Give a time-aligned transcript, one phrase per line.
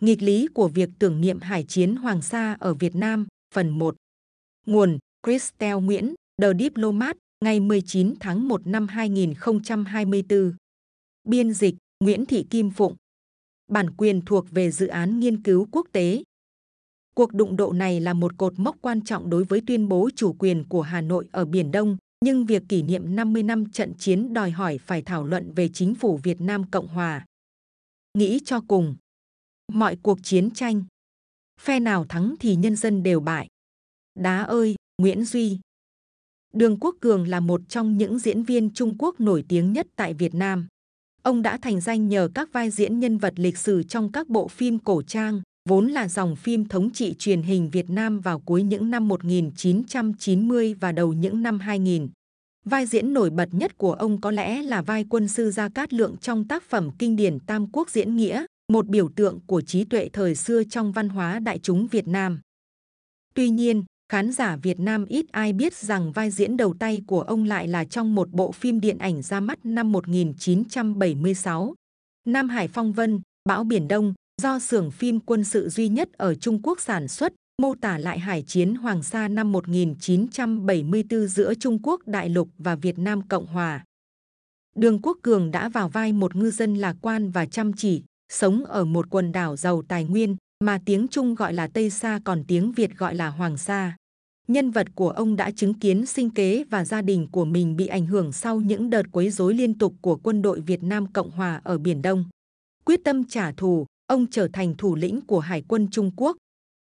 [0.00, 3.96] Nghịch lý của việc tưởng niệm hải chiến Hoàng Sa ở Việt Nam, phần 1.
[4.66, 10.52] Nguồn Christel Nguyễn, The Diplomat, ngày 19 tháng 1 năm 2024.
[11.28, 11.74] Biên dịch
[12.04, 12.96] Nguyễn Thị Kim Phụng.
[13.68, 16.22] Bản quyền thuộc về dự án nghiên cứu quốc tế.
[17.14, 20.32] Cuộc đụng độ này là một cột mốc quan trọng đối với tuyên bố chủ
[20.38, 24.34] quyền của Hà Nội ở Biển Đông, nhưng việc kỷ niệm 50 năm trận chiến
[24.34, 27.24] đòi hỏi phải thảo luận về chính phủ Việt Nam Cộng Hòa.
[28.18, 28.96] Nghĩ cho cùng,
[29.74, 30.84] mọi cuộc chiến tranh,
[31.60, 33.46] phe nào thắng thì nhân dân đều bại.
[34.18, 35.58] Đá ơi, Nguyễn Duy
[36.54, 40.14] Đường Quốc Cường là một trong những diễn viên Trung Quốc nổi tiếng nhất tại
[40.14, 40.66] Việt Nam.
[41.22, 44.48] Ông đã thành danh nhờ các vai diễn nhân vật lịch sử trong các bộ
[44.48, 48.62] phim cổ trang, vốn là dòng phim thống trị truyền hình Việt Nam vào cuối
[48.62, 52.08] những năm 1990 và đầu những năm 2000.
[52.64, 55.92] Vai diễn nổi bật nhất của ông có lẽ là vai quân sư Gia Cát
[55.92, 59.84] Lượng trong tác phẩm kinh điển Tam Quốc Diễn Nghĩa, một biểu tượng của trí
[59.84, 62.40] tuệ thời xưa trong văn hóa đại chúng Việt Nam.
[63.34, 67.20] Tuy nhiên, khán giả Việt Nam ít ai biết rằng vai diễn đầu tay của
[67.20, 71.74] ông lại là trong một bộ phim điện ảnh ra mắt năm 1976.
[72.26, 76.34] Nam Hải Phong Vân, Bão Biển Đông, do xưởng phim quân sự duy nhất ở
[76.34, 81.78] Trung Quốc sản xuất, mô tả lại hải chiến Hoàng Sa năm 1974 giữa Trung
[81.82, 83.84] Quốc Đại Lục và Việt Nam Cộng Hòa.
[84.76, 88.64] Đường Quốc Cường đã vào vai một ngư dân lạc quan và chăm chỉ, sống
[88.64, 92.44] ở một quần đảo giàu tài nguyên mà tiếng Trung gọi là Tây Sa còn
[92.48, 93.96] tiếng Việt gọi là Hoàng Sa.
[94.48, 97.86] Nhân vật của ông đã chứng kiến sinh kế và gia đình của mình bị
[97.86, 101.30] ảnh hưởng sau những đợt quấy rối liên tục của quân đội Việt Nam Cộng
[101.30, 102.24] Hòa ở Biển Đông.
[102.84, 106.36] Quyết tâm trả thù, ông trở thành thủ lĩnh của Hải quân Trung Quốc.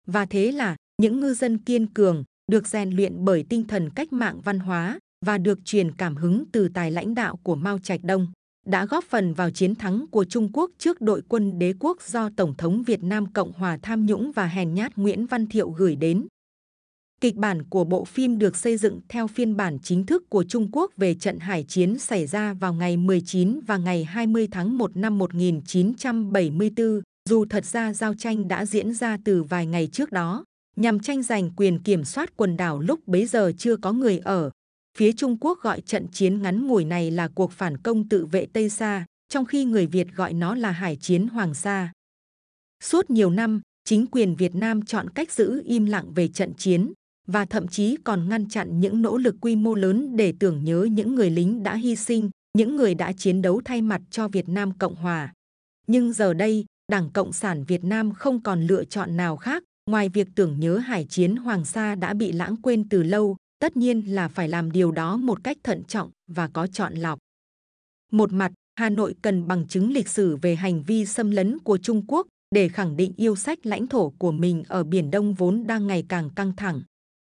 [0.07, 4.13] Và thế là những ngư dân kiên cường, được rèn luyện bởi tinh thần cách
[4.13, 8.01] mạng văn hóa và được truyền cảm hứng từ tài lãnh đạo của Mao Trạch
[8.05, 8.27] Đông
[8.67, 12.31] đã góp phần vào chiến thắng của Trung Quốc trước đội quân đế quốc do
[12.37, 15.97] Tổng thống Việt Nam Cộng Hòa tham nhũng và hèn nhát Nguyễn Văn Thiệu gửi
[15.97, 16.27] đến.
[17.21, 20.69] Kịch bản của bộ phim được xây dựng theo phiên bản chính thức của Trung
[20.73, 24.97] Quốc về trận hải chiến xảy ra vào ngày 19 và ngày 20 tháng 1
[24.97, 30.45] năm 1974, dù thật ra giao tranh đã diễn ra từ vài ngày trước đó,
[30.77, 34.51] nhằm tranh giành quyền kiểm soát quần đảo lúc bấy giờ chưa có người ở.
[34.97, 38.47] Phía Trung Quốc gọi trận chiến ngắn ngủi này là cuộc phản công tự vệ
[38.53, 41.93] Tây Sa, trong khi người Việt gọi nó là hải chiến Hoàng Sa.
[42.83, 46.93] Suốt nhiều năm, chính quyền Việt Nam chọn cách giữ im lặng về trận chiến
[47.27, 50.89] và thậm chí còn ngăn chặn những nỗ lực quy mô lớn để tưởng nhớ
[50.93, 54.49] những người lính đã hy sinh, những người đã chiến đấu thay mặt cho Việt
[54.49, 55.33] Nam Cộng Hòa.
[55.87, 60.09] Nhưng giờ đây, Đảng Cộng sản Việt Nam không còn lựa chọn nào khác ngoài
[60.09, 64.15] việc tưởng nhớ hải chiến Hoàng Sa đã bị lãng quên từ lâu, tất nhiên
[64.15, 67.19] là phải làm điều đó một cách thận trọng và có chọn lọc.
[68.13, 71.79] Một mặt, Hà Nội cần bằng chứng lịch sử về hành vi xâm lấn của
[71.79, 75.67] Trung Quốc để khẳng định yêu sách lãnh thổ của mình ở Biển Đông vốn
[75.67, 76.83] đang ngày càng căng thẳng.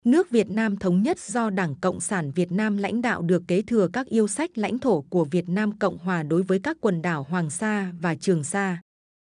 [0.05, 3.63] Nước Việt Nam thống nhất do Đảng Cộng sản Việt Nam lãnh đạo được kế
[3.63, 7.03] thừa các yêu sách lãnh thổ của Việt Nam Cộng Hòa đối với các quần
[7.03, 8.81] đảo Hoàng Sa và Trường Sa.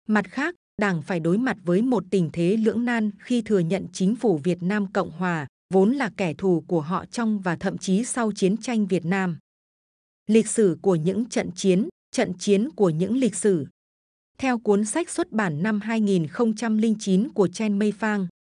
[0.09, 3.87] Mặt khác, Đảng phải đối mặt với một tình thế lưỡng nan khi thừa nhận
[3.93, 7.79] chính phủ Việt Nam Cộng Hòa vốn là kẻ thù của họ trong và thậm
[7.79, 9.39] chí sau chiến tranh Việt Nam.
[10.27, 13.67] Lịch sử của những trận chiến, trận chiến của những lịch sử.
[14.39, 17.93] Theo cuốn sách xuất bản năm 2009 của Chen Mei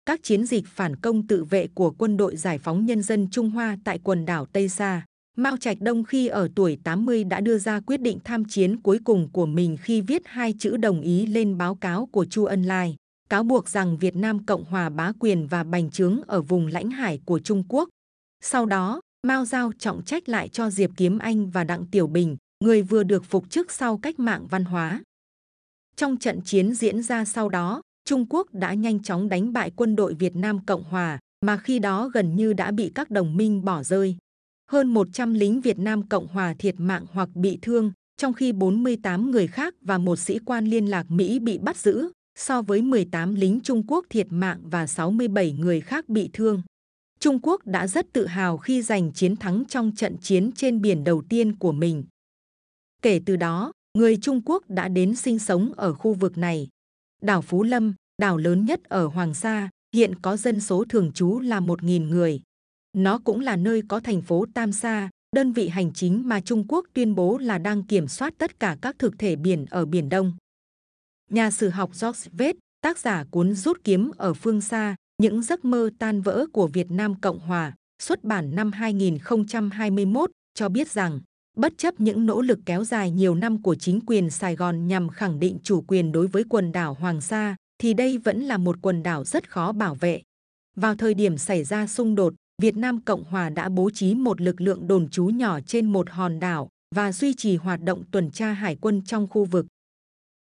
[0.06, 3.50] các chiến dịch phản công tự vệ của quân đội giải phóng nhân dân Trung
[3.50, 5.04] Hoa tại quần đảo Tây Sa.
[5.36, 8.98] Mao Trạch Đông khi ở tuổi 80 đã đưa ra quyết định tham chiến cuối
[9.04, 12.62] cùng của mình khi viết hai chữ đồng ý lên báo cáo của Chu Ân
[12.62, 12.96] Lai,
[13.32, 16.90] cáo buộc rằng Việt Nam Cộng Hòa bá quyền và bành trướng ở vùng lãnh
[16.90, 17.88] hải của Trung Quốc.
[18.40, 22.36] Sau đó, Mao giao trọng trách lại cho Diệp Kiếm Anh và Đặng Tiểu Bình,
[22.64, 25.02] người vừa được phục chức sau cách mạng văn hóa.
[25.96, 29.96] Trong trận chiến diễn ra sau đó, Trung Quốc đã nhanh chóng đánh bại quân
[29.96, 33.64] đội Việt Nam Cộng Hòa, mà khi đó gần như đã bị các đồng minh
[33.64, 34.16] bỏ rơi.
[34.70, 39.30] Hơn 100 lính Việt Nam Cộng Hòa thiệt mạng hoặc bị thương, trong khi 48
[39.30, 43.34] người khác và một sĩ quan liên lạc Mỹ bị bắt giữ, so với 18
[43.34, 46.62] lính Trung Quốc thiệt mạng và 67 người khác bị thương.
[47.20, 51.04] Trung Quốc đã rất tự hào khi giành chiến thắng trong trận chiến trên biển
[51.04, 52.04] đầu tiên của mình.
[53.02, 56.68] Kể từ đó, người Trung Quốc đã đến sinh sống ở khu vực này.
[57.22, 61.40] Đảo Phú Lâm, đảo lớn nhất ở Hoàng Sa, hiện có dân số thường trú
[61.40, 62.40] là 1.000 người.
[62.96, 66.64] Nó cũng là nơi có thành phố Tam Sa, đơn vị hành chính mà Trung
[66.68, 70.08] Quốc tuyên bố là đang kiểm soát tất cả các thực thể biển ở Biển
[70.08, 70.32] Đông.
[71.32, 75.64] Nhà sử học George Vết, tác giả cuốn Rút kiếm ở phương xa, những giấc
[75.64, 81.20] mơ tan vỡ của Việt Nam Cộng Hòa, xuất bản năm 2021, cho biết rằng
[81.56, 85.08] bất chấp những nỗ lực kéo dài nhiều năm của chính quyền Sài Gòn nhằm
[85.08, 88.76] khẳng định chủ quyền đối với quần đảo Hoàng Sa, thì đây vẫn là một
[88.82, 90.22] quần đảo rất khó bảo vệ.
[90.76, 94.40] Vào thời điểm xảy ra xung đột, Việt Nam Cộng Hòa đã bố trí một
[94.40, 98.30] lực lượng đồn trú nhỏ trên một hòn đảo và duy trì hoạt động tuần
[98.30, 99.66] tra hải quân trong khu vực.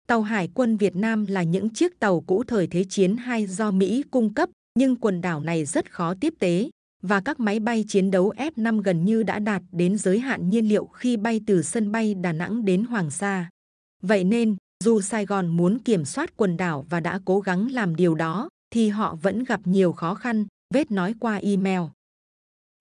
[0.07, 3.71] Tàu Hải quân Việt Nam là những chiếc tàu cũ thời Thế chiến II do
[3.71, 4.49] Mỹ cung cấp,
[4.79, 6.69] nhưng quần đảo này rất khó tiếp tế
[7.01, 10.69] và các máy bay chiến đấu F-5 gần như đã đạt đến giới hạn nhiên
[10.69, 13.49] liệu khi bay từ sân bay Đà Nẵng đến Hoàng Sa.
[14.01, 17.95] Vậy nên, dù Sài Gòn muốn kiểm soát quần đảo và đã cố gắng làm
[17.95, 21.81] điều đó, thì họ vẫn gặp nhiều khó khăn, vết nói qua email.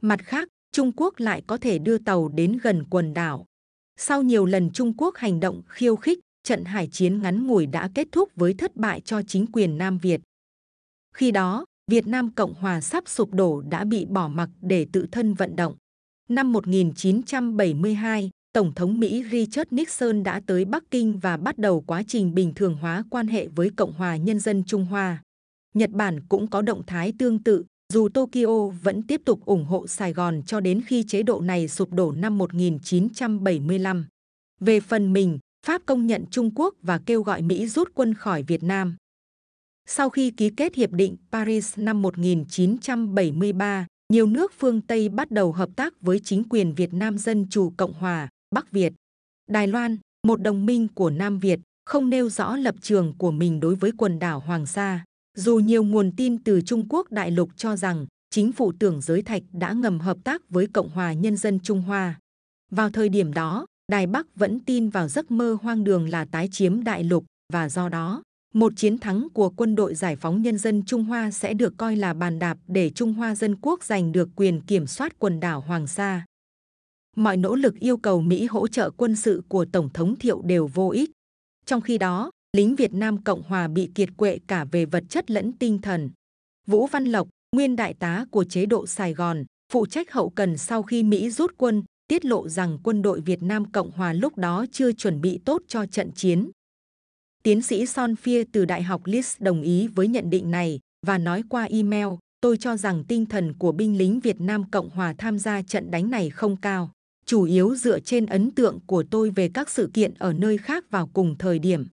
[0.03, 3.47] Mặt khác, Trung Quốc lại có thể đưa tàu đến gần quần đảo.
[3.97, 7.89] Sau nhiều lần Trung Quốc hành động khiêu khích, trận hải chiến ngắn ngủi đã
[7.95, 10.21] kết thúc với thất bại cho chính quyền Nam Việt.
[11.15, 15.07] Khi đó, Việt Nam Cộng Hòa sắp sụp đổ đã bị bỏ mặc để tự
[15.13, 15.75] thân vận động.
[16.29, 22.03] Năm 1972, Tổng thống Mỹ Richard Nixon đã tới Bắc Kinh và bắt đầu quá
[22.09, 25.23] trình bình thường hóa quan hệ với Cộng hòa Nhân dân Trung Hoa.
[25.75, 29.87] Nhật Bản cũng có động thái tương tự, dù Tokyo vẫn tiếp tục ủng hộ
[29.87, 34.07] Sài Gòn cho đến khi chế độ này sụp đổ năm 1975.
[34.61, 38.43] Về phần mình, Pháp công nhận Trung Quốc và kêu gọi Mỹ rút quân khỏi
[38.43, 38.97] Việt Nam.
[39.87, 45.53] Sau khi ký kết Hiệp định Paris năm 1973, nhiều nước phương Tây bắt đầu
[45.53, 48.93] hợp tác với chính quyền Việt Nam Dân Chủ Cộng Hòa, Bắc Việt.
[49.51, 53.61] Đài Loan, một đồng minh của Nam Việt, không nêu rõ lập trường của mình
[53.61, 55.05] đối với quần đảo Hoàng Sa.
[55.37, 59.23] Dù nhiều nguồn tin từ Trung Quốc đại lục cho rằng chính phủ tưởng giới
[59.23, 62.19] thạch đã ngầm hợp tác với Cộng hòa Nhân dân Trung Hoa.
[62.71, 66.49] Vào thời điểm đó, Đài Bắc vẫn tin vào giấc mơ hoang đường là tái
[66.53, 68.23] chiếm đại lục và do đó,
[68.55, 71.97] một chiến thắng của quân đội giải phóng nhân dân Trung Hoa sẽ được coi
[71.97, 75.61] là bàn đạp để Trung Hoa Dân Quốc giành được quyền kiểm soát quần đảo
[75.61, 76.25] Hoàng Sa.
[77.17, 80.67] Mọi nỗ lực yêu cầu Mỹ hỗ trợ quân sự của Tổng thống Thiệu đều
[80.67, 81.11] vô ích.
[81.67, 85.31] Trong khi đó, lính Việt Nam Cộng Hòa bị kiệt quệ cả về vật chất
[85.31, 86.11] lẫn tinh thần.
[86.67, 90.57] Vũ Văn Lộc, nguyên đại tá của chế độ Sài Gòn, phụ trách hậu cần
[90.57, 94.39] sau khi Mỹ rút quân, tiết lộ rằng quân đội Việt Nam Cộng Hòa lúc
[94.39, 96.51] đó chưa chuẩn bị tốt cho trận chiến.
[97.43, 101.19] Tiến sĩ Son Phia từ Đại học Leeds đồng ý với nhận định này và
[101.19, 102.07] nói qua email,
[102.41, 105.91] tôi cho rằng tinh thần của binh lính Việt Nam Cộng Hòa tham gia trận
[105.91, 106.91] đánh này không cao,
[107.27, 110.91] chủ yếu dựa trên ấn tượng của tôi về các sự kiện ở nơi khác
[110.91, 111.87] vào cùng thời điểm.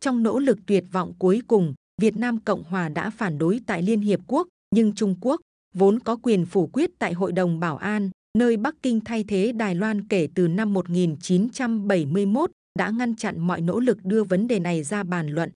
[0.00, 3.82] Trong nỗ lực tuyệt vọng cuối cùng, Việt Nam Cộng Hòa đã phản đối tại
[3.82, 5.40] Liên Hiệp Quốc, nhưng Trung Quốc,
[5.74, 9.52] vốn có quyền phủ quyết tại Hội đồng Bảo an, nơi Bắc Kinh thay thế
[9.52, 14.58] Đài Loan kể từ năm 1971, đã ngăn chặn mọi nỗ lực đưa vấn đề
[14.60, 15.50] này ra bàn luận.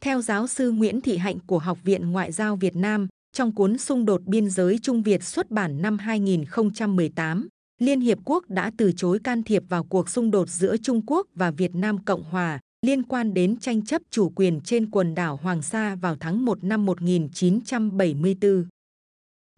[0.00, 3.78] Theo giáo sư Nguyễn Thị Hạnh của Học viện Ngoại giao Việt Nam, trong cuốn
[3.78, 7.48] Xung đột biên giới Trung Việt xuất bản năm 2018,
[7.80, 11.26] Liên Hiệp Quốc đã từ chối can thiệp vào cuộc xung đột giữa Trung Quốc
[11.34, 15.36] và Việt Nam Cộng Hòa liên quan đến tranh chấp chủ quyền trên quần đảo
[15.42, 18.64] Hoàng Sa vào tháng 1 năm 1974.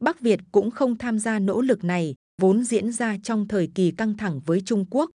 [0.01, 3.91] Bắc Việt cũng không tham gia nỗ lực này, vốn diễn ra trong thời kỳ
[3.91, 5.11] căng thẳng với Trung Quốc.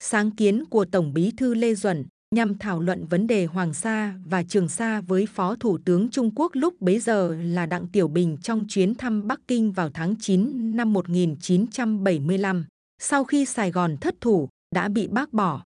[0.00, 2.04] Sáng kiến của Tổng bí thư Lê Duẩn
[2.34, 6.30] nhằm thảo luận vấn đề Hoàng Sa và Trường Sa với Phó Thủ tướng Trung
[6.34, 10.14] Quốc lúc bấy giờ là Đặng Tiểu Bình trong chuyến thăm Bắc Kinh vào tháng
[10.20, 12.66] 9 năm 1975.
[12.98, 15.62] Sau khi Sài Gòn thất thủ, đã bị bác bỏ.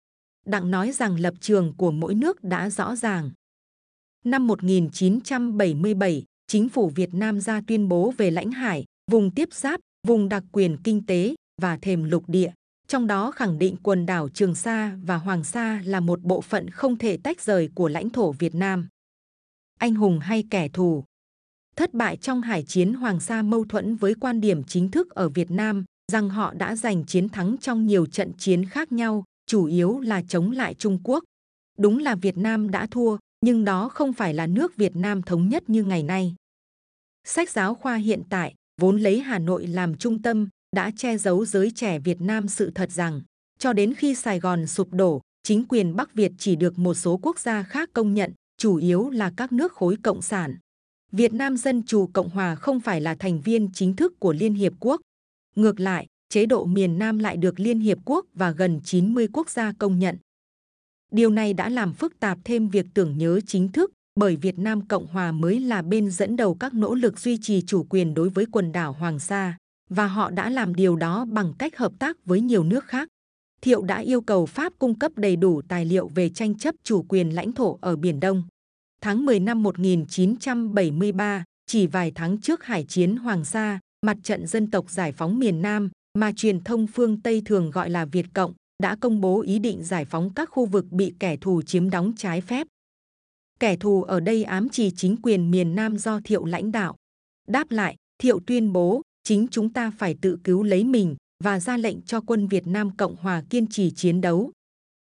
[0.45, 3.31] Đặng nói rằng lập trường của mỗi nước đã rõ ràng.
[4.25, 9.79] Năm 1977, chính phủ Việt Nam ra tuyên bố về lãnh hải, vùng tiếp giáp,
[10.07, 12.51] vùng đặc quyền kinh tế và thềm lục địa.
[12.87, 16.69] Trong đó khẳng định quần đảo Trường Sa và Hoàng Sa là một bộ phận
[16.69, 18.87] không thể tách rời của lãnh thổ Việt Nam.
[19.79, 21.03] Anh hùng hay kẻ thù?
[21.75, 25.29] Thất bại trong hải chiến Hoàng Sa mâu thuẫn với quan điểm chính thức ở
[25.29, 29.65] Việt Nam rằng họ đã giành chiến thắng trong nhiều trận chiến khác nhau, chủ
[29.65, 31.23] yếu là chống lại Trung Quốc.
[31.77, 35.49] Đúng là Việt Nam đã thua, nhưng đó không phải là nước Việt Nam thống
[35.49, 36.35] nhất như ngày nay.
[37.23, 41.45] Sách giáo khoa hiện tại vốn lấy Hà Nội làm trung tâm đã che giấu
[41.45, 43.21] giới trẻ Việt Nam sự thật rằng
[43.59, 47.19] cho đến khi Sài Gòn sụp đổ, chính quyền Bắc Việt chỉ được một số
[47.21, 50.55] quốc gia khác công nhận, chủ yếu là các nước khối cộng sản.
[51.11, 54.53] Việt Nam Dân Chủ Cộng Hòa không phải là thành viên chính thức của Liên
[54.53, 55.01] Hiệp Quốc.
[55.55, 59.49] Ngược lại, chế độ miền Nam lại được Liên Hiệp Quốc và gần 90 quốc
[59.49, 60.17] gia công nhận.
[61.11, 64.87] Điều này đã làm phức tạp thêm việc tưởng nhớ chính thức bởi Việt Nam
[64.87, 68.29] Cộng Hòa mới là bên dẫn đầu các nỗ lực duy trì chủ quyền đối
[68.29, 69.57] với quần đảo Hoàng Sa
[69.89, 73.07] và họ đã làm điều đó bằng cách hợp tác với nhiều nước khác.
[73.61, 77.05] Thiệu đã yêu cầu Pháp cung cấp đầy đủ tài liệu về tranh chấp chủ
[77.09, 78.43] quyền lãnh thổ ở Biển Đông.
[79.01, 84.71] Tháng 10 năm 1973, chỉ vài tháng trước Hải chiến Hoàng Sa, mặt trận dân
[84.71, 88.53] tộc giải phóng miền Nam mà truyền thông phương Tây thường gọi là Việt Cộng
[88.83, 92.13] đã công bố ý định giải phóng các khu vực bị kẻ thù chiếm đóng
[92.17, 92.67] trái phép.
[93.63, 96.95] Kẻ thù ở đây ám chỉ chính quyền miền Nam do Thiệu lãnh đạo.
[97.47, 101.77] Đáp lại, Thiệu tuyên bố chính chúng ta phải tự cứu lấy mình và ra
[101.77, 104.51] lệnh cho quân Việt Nam Cộng Hòa kiên trì chiến đấu.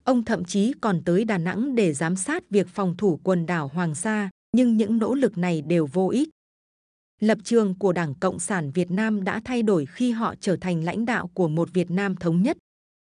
[0.05, 3.69] Ông thậm chí còn tới Đà Nẵng để giám sát việc phòng thủ quần đảo
[3.69, 6.29] Hoàng Sa, nhưng những nỗ lực này đều vô ích.
[7.21, 10.85] Lập trường của Đảng Cộng sản Việt Nam đã thay đổi khi họ trở thành
[10.85, 12.57] lãnh đạo của một Việt Nam thống nhất.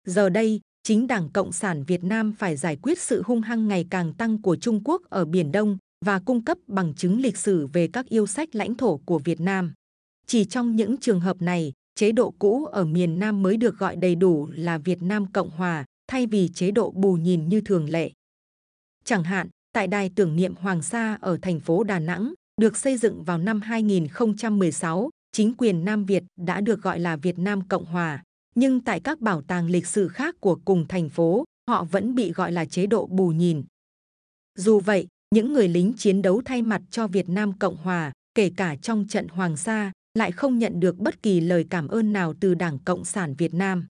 [0.06, 3.86] Giờ đây, chính Đảng Cộng sản Việt Nam phải giải quyết sự hung hăng ngày
[3.90, 7.66] càng tăng của Trung Quốc ở Biển Đông và cung cấp bằng chứng lịch sử
[7.66, 9.72] về các yêu sách lãnh thổ của Việt Nam.
[10.26, 13.96] Chỉ trong những trường hợp này, chế độ cũ ở miền Nam mới được gọi
[13.96, 17.90] đầy đủ là Việt Nam Cộng Hòa, thay vì chế độ bù nhìn như thường
[17.90, 18.10] lệ.
[19.04, 22.96] Chẳng hạn, tại đài tưởng niệm Hoàng Sa ở thành phố Đà Nẵng, được xây
[22.96, 27.84] dựng vào năm 2016, chính quyền Nam Việt đã được gọi là Việt Nam Cộng
[27.84, 28.22] Hòa.
[28.58, 32.32] Nhưng tại các bảo tàng lịch sử khác của cùng thành phố, họ vẫn bị
[32.32, 33.64] gọi là chế độ bù nhìn.
[34.58, 38.50] Dù vậy, những người lính chiến đấu thay mặt cho Việt Nam Cộng Hòa, kể
[38.56, 42.34] cả trong trận Hoàng Sa, lại không nhận được bất kỳ lời cảm ơn nào
[42.40, 43.86] từ Đảng Cộng sản Việt Nam.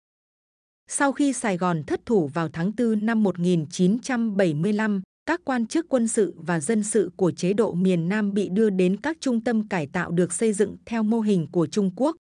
[0.89, 6.09] Sau khi Sài Gòn thất thủ vào tháng 4 năm 1975, các quan chức quân
[6.09, 9.69] sự và dân sự của chế độ miền Nam bị đưa đến các trung tâm
[9.69, 12.17] cải tạo được xây dựng theo mô hình của Trung Quốc.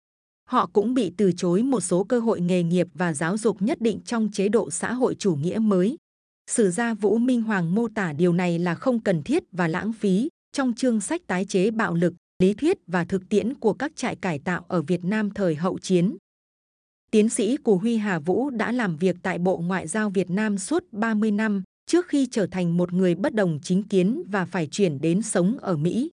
[0.50, 3.82] Họ cũng bị từ chối một số cơ hội nghề nghiệp và giáo dục nhất
[3.82, 5.98] định trong chế độ xã hội chủ nghĩa mới.
[6.52, 9.94] Sử gia Vũ Minh Hoàng mô tả điều này là không cần thiết và lãng
[9.94, 13.96] phí trong chương sách tái chế bạo lực, lý thuyết và thực tiễn của các
[13.96, 16.18] trại cải tạo ở Việt Nam thời hậu chiến.
[17.12, 20.58] Tiến sĩ Cù Huy Hà Vũ đã làm việc tại Bộ Ngoại giao Việt Nam
[20.58, 24.68] suốt 30 năm trước khi trở thành một người bất đồng chính kiến và phải
[24.68, 26.10] chuyển đến sống ở Mỹ.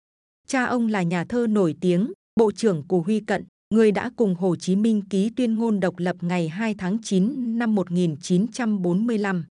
[0.46, 3.44] Cha ông là nhà thơ nổi tiếng, Bộ trưởng Cù Huy Cận,
[3.74, 7.58] người đã cùng Hồ Chí Minh ký tuyên ngôn độc lập ngày 2 tháng 9
[7.58, 9.44] năm 1945.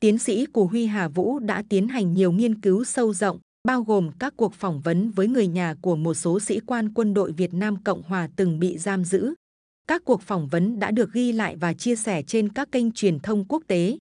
[0.00, 3.82] Tiến sĩ Cù Huy Hà Vũ đã tiến hành nhiều nghiên cứu sâu rộng, bao
[3.82, 7.32] gồm các cuộc phỏng vấn với người nhà của một số sĩ quan quân đội
[7.32, 9.34] Việt Nam Cộng Hòa từng bị giam giữ.
[9.88, 13.18] Các cuộc phỏng vấn đã được ghi lại và chia sẻ trên các kênh truyền
[13.20, 13.98] thông quốc tế.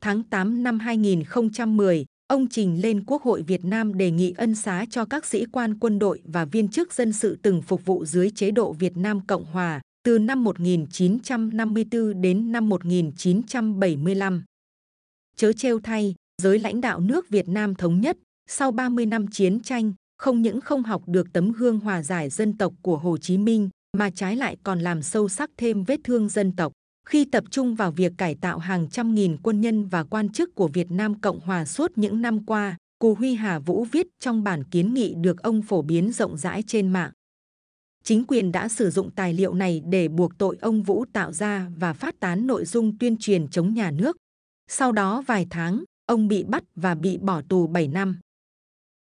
[0.00, 4.84] Tháng 8 năm 2010, ông trình lên Quốc hội Việt Nam đề nghị ân xá
[4.90, 8.30] cho các sĩ quan quân đội và viên chức dân sự từng phục vụ dưới
[8.30, 14.44] chế độ Việt Nam Cộng Hòa từ năm 1954 đến năm 1975.
[15.36, 18.18] Chớ trêu thay, giới lãnh đạo nước Việt Nam thống nhất
[18.48, 22.58] sau 30 năm chiến tranh, không những không học được tấm gương hòa giải dân
[22.58, 26.28] tộc của Hồ Chí Minh, mà trái lại còn làm sâu sắc thêm vết thương
[26.28, 26.72] dân tộc.
[27.06, 30.54] Khi tập trung vào việc cải tạo hàng trăm nghìn quân nhân và quan chức
[30.54, 34.44] của Việt Nam Cộng Hòa suốt những năm qua, Cù Huy Hà Vũ viết trong
[34.44, 37.10] bản kiến nghị được ông phổ biến rộng rãi trên mạng.
[38.04, 41.68] Chính quyền đã sử dụng tài liệu này để buộc tội ông Vũ tạo ra
[41.76, 44.16] và phát tán nội dung tuyên truyền chống nhà nước.
[44.68, 48.18] Sau đó vài tháng, ông bị bắt và bị bỏ tù 7 năm.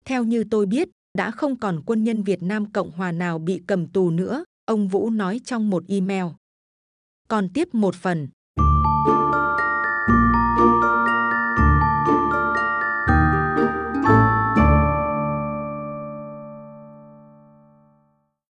[0.05, 3.61] Theo như tôi biết, đã không còn quân nhân Việt Nam Cộng Hòa nào bị
[3.67, 6.25] cầm tù nữa, ông Vũ nói trong một email.
[7.29, 8.27] Còn tiếp một phần,